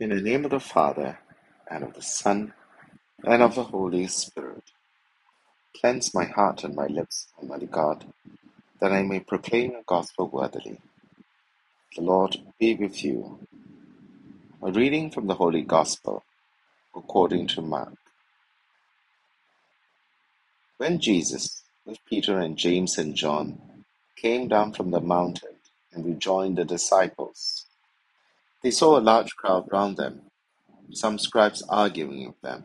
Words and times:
In 0.00 0.10
the 0.10 0.20
name 0.20 0.44
of 0.44 0.50
the 0.52 0.60
Father, 0.60 1.20
and 1.70 1.84
of 1.84 1.94
the 1.94 2.02
Son, 2.02 2.52
and 3.24 3.42
of 3.42 3.54
the 3.54 3.64
Holy 3.64 4.06
Spirit. 4.08 4.64
Cleanse 5.80 6.14
my 6.14 6.24
heart 6.24 6.64
and 6.64 6.74
my 6.76 6.86
lips, 6.86 7.28
Almighty 7.38 7.66
God, 7.66 8.06
that 8.80 8.92
I 8.92 9.02
may 9.02 9.20
proclaim 9.20 9.72
your 9.72 9.84
gospel 9.86 10.28
worthily. 10.28 10.80
The 11.96 12.02
Lord 12.02 12.38
be 12.60 12.74
with 12.74 13.04
you. 13.04 13.40
A 14.62 14.72
reading 14.72 15.10
from 15.10 15.28
the 15.28 15.34
Holy 15.36 15.62
Gospel 15.62 16.24
according 16.96 17.48
to 17.48 17.62
Mark. 17.62 17.94
When 20.78 21.00
Jesus, 21.00 21.62
with 21.86 22.04
Peter 22.06 22.38
and 22.38 22.56
James 22.58 22.98
and 22.98 23.14
John, 23.14 23.60
came 24.16 24.48
down 24.48 24.72
from 24.74 24.90
the 24.90 25.00
mountain 25.00 25.56
and 25.92 26.04
rejoined 26.04 26.58
the 26.58 26.64
disciples, 26.64 27.63
they 28.64 28.70
saw 28.70 28.98
a 28.98 29.08
large 29.12 29.36
crowd 29.36 29.68
round 29.70 29.98
them, 29.98 30.22
some 30.90 31.18
scribes 31.18 31.62
arguing 31.68 32.26
with 32.28 32.40
them. 32.40 32.64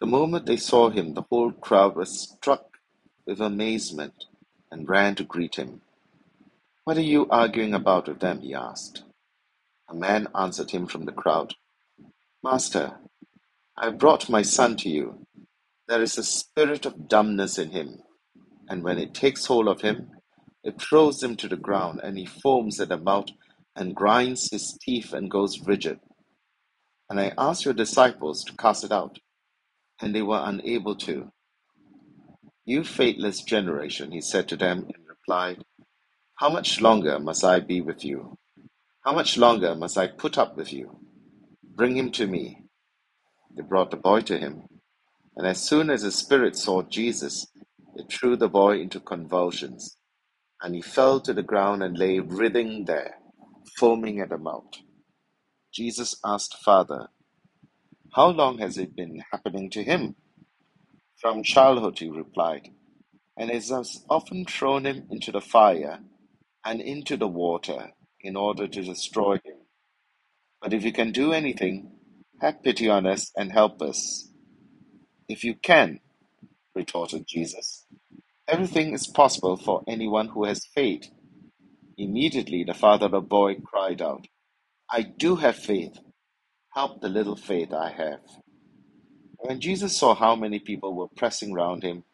The 0.00 0.06
moment 0.06 0.46
they 0.46 0.56
saw 0.56 0.88
him, 0.88 1.12
the 1.12 1.24
whole 1.30 1.52
crowd 1.52 1.94
was 1.94 2.18
struck 2.18 2.78
with 3.26 3.38
amazement 3.38 4.24
and 4.70 4.88
ran 4.88 5.14
to 5.16 5.24
greet 5.24 5.56
him. 5.56 5.82
What 6.84 6.96
are 6.96 7.02
you 7.02 7.28
arguing 7.28 7.74
about 7.74 8.08
with 8.08 8.20
them? 8.20 8.40
he 8.40 8.54
asked. 8.54 9.02
A 9.90 9.94
man 9.94 10.26
answered 10.34 10.70
him 10.70 10.86
from 10.86 11.04
the 11.04 11.12
crowd, 11.12 11.54
Master, 12.42 12.94
I 13.76 13.86
have 13.86 13.98
brought 13.98 14.30
my 14.30 14.40
son 14.40 14.74
to 14.78 14.88
you. 14.88 15.26
There 15.86 16.00
is 16.00 16.16
a 16.16 16.24
spirit 16.24 16.86
of 16.86 17.08
dumbness 17.08 17.58
in 17.58 17.72
him, 17.72 17.98
and 18.70 18.82
when 18.82 18.98
it 18.98 19.12
takes 19.12 19.44
hold 19.44 19.68
of 19.68 19.82
him, 19.82 20.12
it 20.62 20.80
throws 20.80 21.22
him 21.22 21.36
to 21.36 21.48
the 21.48 21.56
ground, 21.56 22.00
and 22.02 22.16
he 22.16 22.24
foams 22.24 22.80
at 22.80 22.88
the 22.88 22.96
mouth 22.96 23.26
and 23.76 23.94
grinds 23.94 24.50
his 24.50 24.78
teeth 24.80 25.12
and 25.12 25.30
goes 25.30 25.60
rigid. 25.60 26.00
And 27.10 27.20
I 27.20 27.32
asked 27.38 27.64
your 27.64 27.74
disciples 27.74 28.44
to 28.44 28.56
cast 28.56 28.84
it 28.84 28.92
out, 28.92 29.18
and 30.00 30.14
they 30.14 30.22
were 30.22 30.42
unable 30.44 30.96
to. 30.96 31.32
You 32.64 32.84
faithless 32.84 33.42
generation, 33.42 34.12
he 34.12 34.20
said 34.20 34.48
to 34.48 34.56
them 34.56 34.86
and 34.94 35.08
replied, 35.08 35.64
How 36.36 36.50
much 36.50 36.80
longer 36.80 37.18
must 37.18 37.44
I 37.44 37.60
be 37.60 37.80
with 37.80 38.04
you? 38.04 38.38
How 39.04 39.14
much 39.14 39.36
longer 39.36 39.74
must 39.74 39.98
I 39.98 40.08
put 40.08 40.38
up 40.38 40.56
with 40.56 40.72
you? 40.72 40.98
Bring 41.62 41.96
him 41.96 42.10
to 42.12 42.26
me. 42.26 42.62
They 43.56 43.62
brought 43.62 43.90
the 43.90 43.96
boy 43.98 44.22
to 44.22 44.38
him, 44.38 44.64
and 45.36 45.46
as 45.46 45.60
soon 45.62 45.90
as 45.90 46.02
the 46.02 46.12
spirit 46.12 46.56
saw 46.56 46.82
Jesus, 46.82 47.46
it 47.96 48.10
threw 48.10 48.36
the 48.36 48.48
boy 48.48 48.80
into 48.80 49.00
convulsions, 49.00 49.96
and 50.62 50.74
he 50.74 50.82
fell 50.82 51.20
to 51.20 51.34
the 51.34 51.42
ground 51.42 51.82
and 51.82 51.98
lay 51.98 52.20
writhing 52.20 52.86
there, 52.86 53.16
foaming 53.78 54.20
at 54.20 54.30
the 54.30 54.38
mouth. 54.38 54.72
Jesus 55.74 56.16
asked 56.24 56.58
father, 56.64 57.08
How 58.14 58.28
long 58.28 58.58
has 58.58 58.78
it 58.78 58.96
been 58.96 59.22
happening 59.32 59.70
to 59.70 59.84
him? 59.84 60.16
From 61.20 61.42
childhood, 61.44 61.98
he 61.98 62.10
replied, 62.10 62.70
and 63.38 63.50
it 63.50 63.68
has 63.68 64.04
often 64.10 64.46
thrown 64.46 64.86
him 64.86 65.06
into 65.10 65.32
the 65.32 65.40
fire 65.42 66.00
and 66.64 66.80
into 66.80 67.16
the 67.16 67.28
water 67.28 67.92
in 68.20 68.36
order 68.36 68.68
to 68.68 68.82
destroy 68.82 69.34
him. 69.44 69.58
But 70.62 70.74
if 70.74 70.84
you 70.84 70.92
can 70.92 71.12
do 71.12 71.32
anything, 71.32 71.92
have 72.40 72.62
pity 72.62 72.90
on 72.90 73.06
us 73.06 73.32
and 73.36 73.52
help 73.52 73.82
us. 73.82 74.28
If 75.28 75.44
you 75.44 75.54
can, 75.56 76.00
retorted 76.74 77.26
Jesus, 77.28 77.86
everything 78.48 78.94
is 78.94 79.06
possible 79.08 79.56
for 79.56 79.84
anyone 79.88 80.28
who 80.28 80.44
has 80.46 80.66
faith. 80.74 81.10
Immediately 81.98 82.64
the 82.64 82.74
father 82.74 83.06
of 83.06 83.12
the 83.12 83.20
boy 83.22 83.56
cried 83.56 84.02
out, 84.02 84.26
I 84.90 85.02
do 85.02 85.36
have 85.36 85.56
faith. 85.56 85.98
Help 86.74 87.00
the 87.00 87.08
little 87.08 87.36
faith 87.36 87.72
I 87.72 87.90
have. 87.90 88.20
When 89.38 89.60
Jesus 89.60 89.96
saw 89.96 90.14
how 90.14 90.36
many 90.36 90.58
people 90.60 90.94
were 90.94 91.08
pressing 91.08 91.52
round 91.54 91.82
him, 91.84 92.04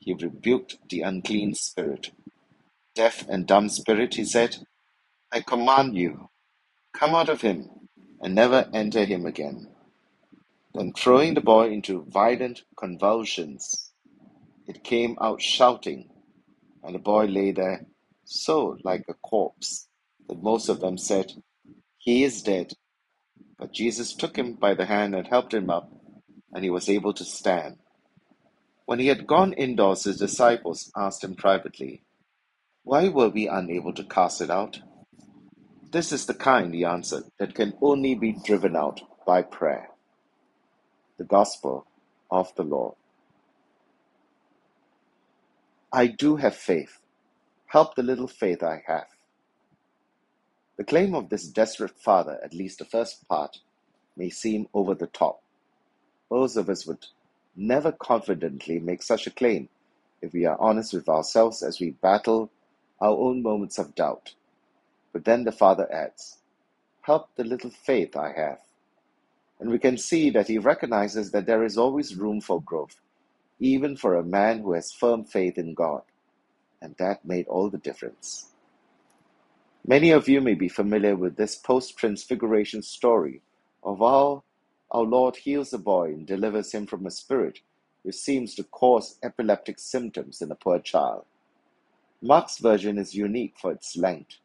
he 0.00 0.14
rebuked 0.14 0.78
the 0.90 1.02
unclean 1.02 1.54
spirit. 1.54 2.12
Deaf 2.94 3.28
and 3.28 3.46
dumb 3.46 3.68
spirit, 3.70 4.14
he 4.16 4.24
said, 4.24 4.58
I 5.32 5.40
command 5.42 5.96
you, 5.96 6.30
come 6.94 7.14
out 7.14 7.28
of 7.30 7.42
him, 7.42 7.70
and 8.20 8.34
never 8.34 8.68
enter 8.74 9.04
him 9.04 9.26
again. 9.26 9.68
Then 10.74 10.92
throwing 10.94 11.34
the 11.34 11.40
boy 11.42 11.70
into 11.70 12.04
violent 12.08 12.62
convulsions, 12.78 13.92
it 14.68 14.84
came 14.84 15.16
out 15.20 15.42
shouting, 15.42 16.10
and 16.82 16.94
the 16.94 17.00
boy 17.00 17.26
lay 17.26 17.52
there 17.52 17.86
so 18.24 18.78
like 18.84 19.04
a 19.08 19.14
corpse 19.14 19.88
that 20.28 20.42
most 20.42 20.68
of 20.68 20.80
them 20.80 20.98
said, 20.98 21.32
He 21.98 22.24
is 22.24 22.42
dead. 22.42 22.72
But 23.58 23.72
Jesus 23.72 24.14
took 24.14 24.36
him 24.36 24.54
by 24.54 24.74
the 24.74 24.86
hand 24.86 25.14
and 25.14 25.26
helped 25.26 25.54
him 25.54 25.70
up, 25.70 25.90
and 26.52 26.64
he 26.64 26.70
was 26.70 26.88
able 26.88 27.12
to 27.14 27.24
stand. 27.24 27.78
When 28.86 28.98
he 28.98 29.06
had 29.06 29.26
gone 29.26 29.52
indoors, 29.54 30.04
his 30.04 30.18
disciples 30.18 30.90
asked 30.96 31.24
him 31.24 31.36
privately, 31.36 32.02
Why 32.82 33.08
were 33.08 33.28
we 33.30 33.48
unable 33.48 33.94
to 33.94 34.04
cast 34.04 34.40
it 34.40 34.50
out? 34.50 34.80
This 35.90 36.12
is 36.12 36.26
the 36.26 36.34
kind, 36.34 36.74
he 36.74 36.84
answered, 36.84 37.24
that 37.38 37.54
can 37.54 37.74
only 37.80 38.14
be 38.14 38.36
driven 38.44 38.76
out 38.76 39.00
by 39.26 39.42
prayer. 39.42 39.88
The 41.18 41.24
Gospel 41.24 41.86
of 42.30 42.54
the 42.56 42.64
Lord. 42.64 42.96
I 45.92 46.08
do 46.08 46.36
have 46.36 46.56
faith. 46.56 46.98
Help 47.74 47.96
the 47.96 48.04
little 48.04 48.28
faith 48.28 48.62
I 48.62 48.84
have. 48.86 49.08
The 50.76 50.84
claim 50.84 51.12
of 51.12 51.28
this 51.28 51.48
desperate 51.48 51.98
father, 51.98 52.38
at 52.44 52.54
least 52.54 52.78
the 52.78 52.84
first 52.84 53.28
part, 53.28 53.58
may 54.16 54.30
seem 54.30 54.68
over 54.72 54.94
the 54.94 55.08
top. 55.08 55.42
Most 56.30 56.54
of 56.54 56.70
us 56.70 56.86
would 56.86 57.04
never 57.56 57.90
confidently 57.90 58.78
make 58.78 59.02
such 59.02 59.26
a 59.26 59.32
claim 59.32 59.68
if 60.22 60.32
we 60.32 60.44
are 60.44 60.56
honest 60.60 60.92
with 60.92 61.08
ourselves 61.08 61.64
as 61.64 61.80
we 61.80 61.90
battle 61.90 62.48
our 63.00 63.16
own 63.16 63.42
moments 63.42 63.76
of 63.76 63.96
doubt. 63.96 64.36
But 65.12 65.24
then 65.24 65.42
the 65.42 65.50
father 65.50 65.92
adds, 65.92 66.38
Help 67.02 67.34
the 67.34 67.42
little 67.42 67.70
faith 67.70 68.16
I 68.16 68.34
have. 68.36 68.60
And 69.58 69.68
we 69.68 69.80
can 69.80 69.98
see 69.98 70.30
that 70.30 70.46
he 70.46 70.58
recognizes 70.58 71.32
that 71.32 71.46
there 71.46 71.64
is 71.64 71.76
always 71.76 72.14
room 72.14 72.40
for 72.40 72.62
growth, 72.62 73.00
even 73.58 73.96
for 73.96 74.14
a 74.14 74.22
man 74.22 74.60
who 74.60 74.74
has 74.74 74.92
firm 74.92 75.24
faith 75.24 75.58
in 75.58 75.74
God. 75.74 76.02
And 76.84 76.94
that 76.98 77.24
made 77.24 77.48
all 77.48 77.70
the 77.70 77.78
difference. 77.78 78.50
Many 79.86 80.10
of 80.12 80.28
you 80.28 80.42
may 80.42 80.54
be 80.54 80.68
familiar 80.68 81.16
with 81.16 81.36
this 81.36 81.56
post 81.56 81.96
transfiguration 81.96 82.82
story 82.82 83.40
of 83.82 84.00
how 84.00 84.44
our 84.90 85.02
Lord 85.04 85.36
heals 85.36 85.72
a 85.72 85.78
boy 85.78 86.08
and 86.08 86.26
delivers 86.26 86.72
him 86.72 86.86
from 86.86 87.06
a 87.06 87.10
spirit 87.10 87.60
which 88.02 88.16
seems 88.16 88.54
to 88.56 88.64
cause 88.64 89.18
epileptic 89.22 89.78
symptoms 89.78 90.42
in 90.42 90.50
a 90.50 90.54
poor 90.54 90.78
child. 90.78 91.24
Mark's 92.22 92.58
version 92.58 92.98
is 92.98 93.14
unique 93.14 93.54
for 93.58 93.72
its 93.72 93.96
length, 93.96 94.36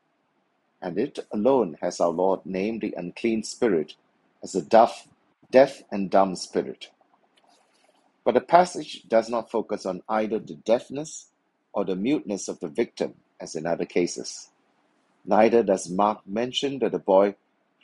and 0.82 0.98
it 0.98 1.20
alone 1.34 1.78
has 1.82 2.00
our 2.00 2.10
Lord 2.10 2.46
named 2.46 2.82
the 2.82 2.94
unclean 2.98 3.44
spirit 3.44 3.96
as 4.44 4.56
a 4.56 4.62
deaf, 4.62 5.08
deaf 5.52 5.84
and 5.92 6.10
dumb 6.10 6.36
spirit. 6.38 6.90
But 8.26 8.36
the 8.36 8.42
passage 8.42 9.04
does 9.10 9.30
not 9.30 9.52
focus 9.52 9.86
on 9.86 10.04
either 10.10 10.40
the 10.40 10.56
deafness 10.56 11.29
or 11.80 11.86
the 11.86 11.96
muteness 11.96 12.50
of 12.50 12.60
the 12.60 12.68
victim, 12.68 13.14
as 13.40 13.56
in 13.56 13.66
other 13.66 13.86
cases. 13.86 14.50
Neither 15.26 15.64
does 15.64 15.90
Mark 15.90 16.28
mention 16.28 16.80
that 16.80 16.92
the 16.92 17.00
boy 17.00 17.36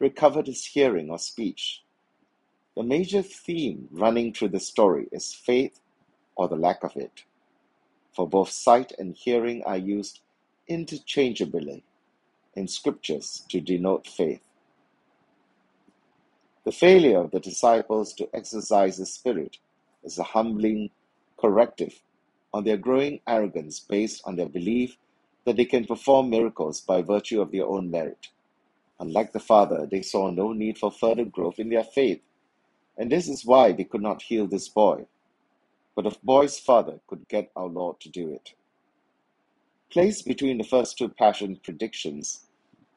recovered 0.02 0.48
his 0.48 0.66
hearing 0.66 1.10
or 1.10 1.18
speech. 1.18 1.82
The 2.76 2.84
major 2.84 3.22
theme 3.22 3.88
running 3.92 4.34
through 4.34 4.50
the 4.50 4.60
story 4.60 5.08
is 5.14 5.34
faith 5.34 5.80
or 6.36 6.50
the 6.50 6.58
lack 6.58 6.84
of 6.84 6.98
it, 6.98 7.24
for 8.14 8.28
both 8.28 8.50
sight 8.50 8.92
and 9.00 9.16
hearing 9.16 9.64
are 9.64 9.78
used 9.78 10.20
interchangeably 10.68 11.86
in 12.54 12.68
scriptures 12.68 13.46
to 13.48 13.62
denote 13.62 14.08
faith. 14.08 14.42
The 16.66 16.74
failure 16.74 17.20
of 17.20 17.32
the 17.32 17.40
disciples 17.40 18.14
to 18.16 18.28
exorcise 18.34 18.98
the 18.98 19.06
Spirit 19.06 19.60
is 20.04 20.20
a 20.20 20.24
humbling 20.24 20.90
corrective 21.40 22.02
on 22.56 22.64
their 22.64 22.78
growing 22.78 23.20
arrogance 23.28 23.82
based 23.82 24.22
on 24.24 24.38
their 24.38 24.48
belief 24.48 24.98
that 25.44 25.58
they 25.58 25.66
can 25.66 25.86
perform 25.86 26.30
miracles 26.30 26.80
by 26.80 27.02
virtue 27.02 27.42
of 27.42 27.52
their 27.52 27.66
own 27.68 27.92
merit. 27.92 28.30
Unlike 28.98 29.34
the 29.34 29.42
Father, 29.42 29.86
they 29.86 30.02
saw 30.02 30.32
no 30.32 30.54
need 30.54 30.78
for 30.78 30.90
further 30.90 31.26
growth 31.26 31.60
in 31.60 31.68
their 31.68 31.84
faith, 31.84 32.22
and 32.98 33.12
this 33.12 33.28
is 33.28 33.46
why 33.46 33.74
they 33.74 33.84
could 33.84 34.02
not 34.02 34.22
heal 34.22 34.48
this 34.48 34.70
boy. 34.70 35.06
But 35.96 36.06
the 36.06 36.16
boy's 36.24 36.58
father 36.58 37.02
could 37.08 37.28
get 37.28 37.52
our 37.58 37.68
Lord 37.68 38.00
to 38.02 38.10
do 38.10 38.32
it. 38.32 38.54
Placed 39.92 40.26
between 40.26 40.58
the 40.58 40.64
first 40.64 40.98
two 40.98 41.10
passion 41.10 41.60
predictions, 41.62 42.46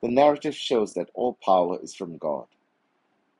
the 0.02 0.08
narrative 0.08 0.54
shows 0.54 0.94
that 0.94 1.10
all 1.14 1.36
power 1.44 1.80
is 1.82 1.96
from 1.96 2.16
God. 2.16 2.46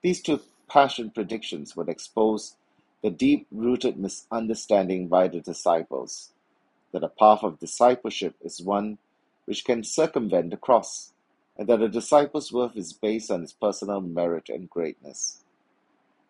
These 0.03 0.23
two 0.23 0.41
passion 0.69 1.11
predictions 1.11 1.77
would 1.77 1.89
expose 1.89 2.57
the 3.03 3.11
deep 3.11 3.47
rooted 3.53 3.97
misunderstanding 3.99 5.09
by 5.09 5.29
the 5.29 5.41
disciples 5.41 6.33
that 6.93 7.05
a 7.05 7.09
path 7.09 7.43
of 7.43 7.61
discipleship 7.61 8.35
is 8.43 8.61
one 8.63 8.99
which 9.45 9.65
can 9.65 9.85
circumvent 9.85 10.51
the 10.51 10.57
cross 10.57 11.13
and 11.57 11.69
that 11.69 11.83
a 11.83 11.89
disciple's 11.89 12.53
worth 12.53 12.77
is 12.77 12.93
based 12.93 13.31
on 13.31 13.41
his 13.43 13.53
personal 13.53 14.01
merit 14.01 14.49
and 14.49 14.71
greatness. 14.71 15.43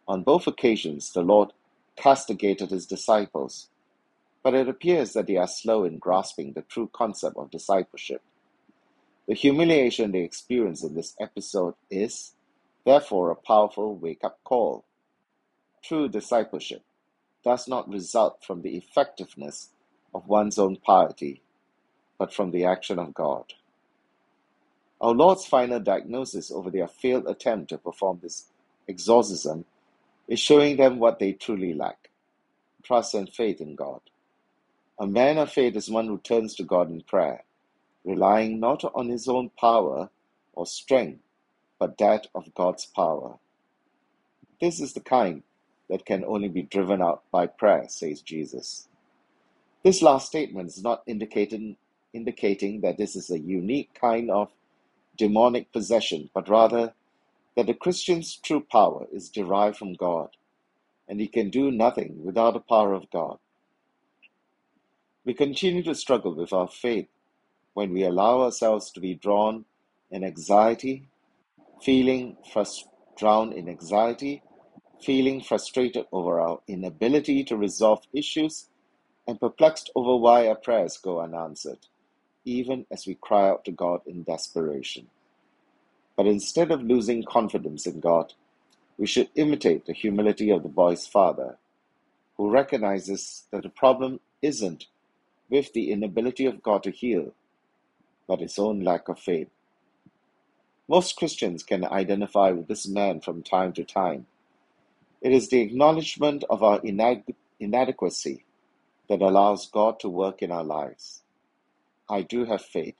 On 0.06 0.23
both 0.23 0.47
occasions, 0.47 1.12
the 1.12 1.23
Lord 1.23 1.53
castigated 1.97 2.71
his 2.71 2.87
disciples, 2.87 3.69
but 4.43 4.55
it 4.55 4.69
appears 4.69 5.12
that 5.12 5.26
they 5.26 5.37
are 5.37 5.49
slow 5.49 5.85
in 5.85 5.99
grasping 5.99 6.53
the 6.53 6.62
true 6.62 6.88
concept 6.93 7.37
of 7.37 7.50
discipleship. 7.50 8.23
The 9.26 9.35
humiliation 9.35 10.12
they 10.12 10.21
experience 10.21 10.82
in 10.82 10.94
this 10.94 11.14
episode 11.21 11.75
is, 11.91 12.32
therefore, 12.87 13.31
a 13.31 13.37
powerful 13.37 13.94
wake 13.94 14.25
up 14.25 14.38
call. 14.44 14.85
True 15.83 16.09
discipleship 16.09 16.83
does 17.45 17.69
not 17.69 17.89
result 17.89 18.45
from 18.45 18.63
the 18.63 18.77
effectiveness 18.77 19.71
of 20.15 20.29
one's 20.29 20.59
own 20.59 20.77
piety, 20.77 21.43
but 22.19 22.33
from 22.33 22.51
the 22.51 22.65
action 22.65 22.99
of 22.99 23.15
God. 23.15 23.55
Our 25.01 25.15
Lord's 25.15 25.47
final 25.47 25.81
diagnosis 25.81 26.51
over 26.51 26.71
their 26.71 26.89
failed 26.89 27.27
attempt 27.27 27.71
to 27.71 27.79
perform 27.79 28.21
this 28.23 28.47
exorcism 28.89 29.65
is 30.29 30.41
showing 30.41 30.77
them 30.77 30.99
what 30.99 31.19
they 31.19 31.33
truly 31.33 31.75
lack 31.75 32.11
trust 32.83 33.15
and 33.15 33.29
faith 33.29 33.61
in 33.61 33.75
God. 33.75 34.01
A 34.99 35.07
man 35.07 35.39
of 35.39 35.53
faith 35.53 35.77
is 35.77 35.91
one 35.91 36.07
who 36.07 36.19
turns 36.19 36.55
to 36.55 36.65
God 36.65 36.91
in 36.91 37.03
prayer, 37.03 37.45
relying 38.05 38.61
not 38.61 38.83
on 38.95 39.09
his 39.09 39.29
own 39.29 39.51
power 39.61 40.11
or 40.55 40.67
strength, 40.67 41.21
but 41.79 41.99
that 41.99 42.29
of 42.35 42.55
God's 42.55 42.87
power. 42.87 43.39
This 44.61 44.81
is 44.81 44.95
the 44.95 45.01
kind 45.01 45.43
that 45.90 46.06
can 46.06 46.25
only 46.25 46.49
be 46.49 46.62
driven 46.62 47.02
out 47.02 47.23
by 47.32 47.46
prayer, 47.46 47.87
says 47.88 48.23
Jesus. 48.23 48.88
This 49.85 50.02
last 50.02 50.26
statement 50.29 50.69
is 50.69 50.82
not 50.82 51.02
indicating, 51.06 51.76
indicating 52.12 52.82
that 52.82 52.99
this 52.99 53.17
is 53.17 53.31
a 53.31 53.38
unique 53.38 53.90
kind 54.00 54.31
of 54.31 54.50
demonic 55.17 55.73
possession, 55.73 56.31
but 56.35 56.49
rather 56.49 56.94
that 57.56 57.67
the 57.67 57.75
Christian's 57.75 58.37
true 58.37 58.64
power 58.73 59.06
is 59.12 59.31
derived 59.31 59.76
from 59.79 59.94
God, 59.94 60.31
and 61.08 61.20
he 61.20 61.29
can 61.29 61.50
do 61.50 61.70
nothing 61.70 62.25
without 62.25 62.55
the 62.55 62.61
power 62.61 62.94
of 62.94 63.11
God. 63.11 63.38
We 65.25 65.35
continue 65.35 65.82
to 65.85 65.94
struggle 65.94 66.35
with 66.35 66.52
our 66.52 66.69
faith 66.69 67.08
when 67.75 67.93
we 67.93 68.05
allow 68.05 68.43
ourselves 68.43 68.90
to 68.93 69.00
be 69.00 69.14
drawn 69.14 69.64
in 70.11 70.25
anxiety, 70.25 71.08
feeling 71.82 72.37
frust- 72.52 72.88
drowned 73.17 73.55
in 73.55 73.69
anxiety, 73.69 74.43
feeling 75.00 75.41
frustrated 75.41 76.06
over 76.12 76.41
our 76.41 76.61
inability 76.67 77.45
to 77.45 77.56
resolve 77.56 78.03
issues, 78.12 78.69
and 79.27 79.39
perplexed 79.39 79.91
over 79.95 80.17
why 80.17 80.49
our 80.49 80.55
prayers 80.55 80.97
go 80.97 81.21
unanswered, 81.21 81.87
even 82.45 82.87
as 82.91 83.06
we 83.06 83.15
cry 83.15 83.49
out 83.49 83.65
to 83.65 83.71
God 83.71 84.00
in 84.06 84.23
desperation. 84.23 85.09
But 86.17 86.27
instead 86.27 86.71
of 86.71 86.83
losing 86.83 87.23
confidence 87.23 87.87
in 87.87 88.00
God, 88.00 88.33
we 88.97 89.06
should 89.06 89.29
imitate 89.35 89.87
the 89.87 89.93
humility 89.93 90.50
of 90.50 90.62
the 90.62 90.69
boy's 90.69 91.06
father, 91.06 91.59
who 92.37 92.50
recognizes 92.50 93.45
that 93.50 93.62
the 93.62 93.69
problem 93.69 94.21
isn't 94.43 94.87
with 95.50 95.73
the 95.73 95.93
inability 95.93 96.47
of 96.47 96.62
God 96.62 96.83
to 96.85 96.91
heal, 96.91 97.35
but 98.27 98.41
his 98.41 98.59
own 98.59 98.81
lack 98.81 99.09
of 99.09 99.19
faith. 99.19 99.49
Most 100.89 101.17
Christians 101.17 101.62
can 101.62 101.85
identify 101.85 102.50
with 102.50 102.67
this 102.67 102.89
man 102.89 103.21
from 103.21 103.43
time 103.43 103.73
to 103.75 103.85
time. 103.85 104.27
It 105.23 105.32
is 105.32 105.49
the 105.50 105.61
acknowledgement 105.61 106.44
of 106.50 106.62
our 106.62 106.81
inad- 106.81 107.35
inadequacy 107.61 108.44
that 109.09 109.23
allows 109.23 109.69
God 109.69 110.00
to 110.00 110.09
work 110.09 110.43
in 110.43 110.53
our 110.53 110.65
lives. 110.65 111.23
I 112.09 112.23
do 112.23 112.44
have 112.47 112.62
faith. 112.65 112.97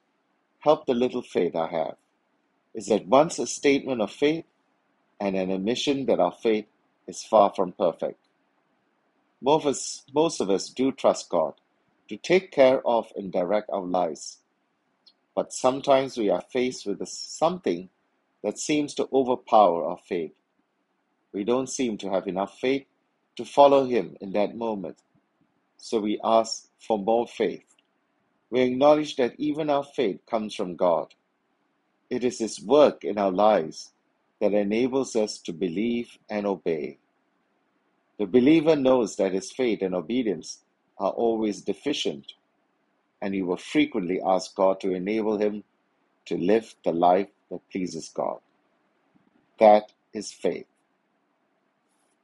Help 0.61 0.87
the 0.87 0.95
little 0.95 1.23
faith 1.23 1.57
I 1.57 1.69
have 1.69 1.97
is 2.75 2.91
at 2.91 3.07
once 3.09 3.39
a 3.39 3.47
statement 3.47 4.01
of 4.03 4.11
faith 4.13 4.45
and 5.21 5.37
an 5.37 5.51
admission 5.51 6.07
that 6.07 6.21
our 6.21 6.33
faith 6.33 6.67
is 7.09 7.25
far 7.25 7.53
from 7.55 7.73
perfect. 7.73 8.21
Most 9.43 9.65
of 9.65 9.69
us, 9.71 10.05
most 10.15 10.41
of 10.41 10.51
us 10.51 10.71
do 10.71 10.93
trust 10.93 11.31
God 11.31 11.55
to 12.09 12.17
take 12.17 12.53
care 12.53 12.87
of 12.87 13.13
and 13.17 13.33
direct 13.33 13.71
our 13.71 13.83
lives, 13.85 14.39
but 15.35 15.53
sometimes 15.53 16.19
we 16.19 16.31
are 16.31 16.43
faced 16.53 16.87
with 16.87 17.07
something 17.09 17.91
that 18.45 18.59
seems 18.59 18.95
to 18.95 19.09
overpower 19.13 19.85
our 19.87 19.99
faith. 19.99 20.33
We 21.33 21.45
don't 21.45 21.69
seem 21.69 21.99
to 21.99 22.11
have 22.11 22.27
enough 22.27 22.59
faith 22.59 22.87
to 23.37 23.45
follow 23.45 23.87
Him 23.87 24.17
in 24.21 24.33
that 24.33 24.57
moment, 24.57 24.99
so 25.77 26.01
we 26.01 26.21
ask 26.25 26.69
for 26.87 26.99
more 26.99 27.27
faith. 27.27 27.65
We 28.51 28.63
acknowledge 28.63 29.17
that 29.17 29.35
even 29.39 29.71
our 29.71 29.85
faith 29.85 30.21
comes 30.31 30.55
from 30.55 30.77
God 30.77 31.15
it 32.11 32.25
is 32.25 32.39
His 32.39 32.61
work 32.63 33.05
in 33.05 33.19
our 33.19 33.33
lives 33.33 33.93
that 34.41 34.55
enables 34.55 35.17
us 35.17 35.39
to 35.41 35.53
believe 35.53 36.19
and 36.31 36.47
obey. 36.47 36.99
The 38.19 38.27
believer 38.27 38.77
knows 38.77 39.17
that 39.17 39.33
his 39.33 39.53
faith 39.53 39.83
and 39.83 39.95
obedience 39.95 40.65
are 40.99 41.11
always 41.11 41.63
deficient, 41.63 42.33
and 43.23 43.35
he 43.35 43.43
will 43.43 43.57
frequently 43.57 44.21
ask 44.25 44.55
God 44.55 44.81
to 44.81 44.93
enable 44.95 45.39
him 45.39 45.65
to 46.27 46.37
live 46.37 46.75
the 46.85 46.93
life 46.93 47.29
that 47.51 47.69
pleases 47.71 48.09
God. 48.09 48.39
That 49.61 49.93
is 50.15 50.33
faith. 50.33 50.67